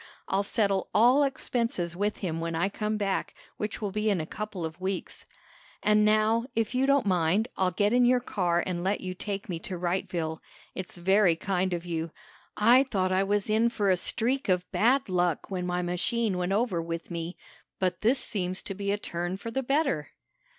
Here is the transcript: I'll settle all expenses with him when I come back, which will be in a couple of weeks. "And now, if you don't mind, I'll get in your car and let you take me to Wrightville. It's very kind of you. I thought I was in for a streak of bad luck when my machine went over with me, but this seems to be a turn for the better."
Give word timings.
I'll 0.27 0.41
settle 0.41 0.89
all 0.95 1.21
expenses 1.23 1.95
with 1.95 2.17
him 2.25 2.39
when 2.39 2.55
I 2.55 2.69
come 2.69 2.97
back, 2.97 3.35
which 3.57 3.83
will 3.83 3.91
be 3.91 4.09
in 4.09 4.19
a 4.19 4.25
couple 4.25 4.65
of 4.65 4.81
weeks. 4.81 5.27
"And 5.83 6.03
now, 6.03 6.47
if 6.55 6.73
you 6.73 6.87
don't 6.87 7.05
mind, 7.05 7.49
I'll 7.55 7.69
get 7.69 7.93
in 7.93 8.05
your 8.05 8.19
car 8.19 8.63
and 8.65 8.83
let 8.83 9.01
you 9.01 9.13
take 9.13 9.47
me 9.47 9.59
to 9.59 9.77
Wrightville. 9.77 10.39
It's 10.73 10.97
very 10.97 11.35
kind 11.35 11.71
of 11.71 11.85
you. 11.85 12.09
I 12.57 12.81
thought 12.81 13.11
I 13.11 13.21
was 13.21 13.47
in 13.47 13.69
for 13.69 13.91
a 13.91 13.95
streak 13.95 14.49
of 14.49 14.65
bad 14.71 15.07
luck 15.07 15.51
when 15.51 15.67
my 15.67 15.83
machine 15.83 16.35
went 16.39 16.51
over 16.51 16.81
with 16.81 17.11
me, 17.11 17.37
but 17.77 18.01
this 18.01 18.17
seems 18.17 18.63
to 18.63 18.73
be 18.73 18.91
a 18.91 18.97
turn 18.97 19.37
for 19.37 19.51
the 19.51 19.61
better." 19.61 20.13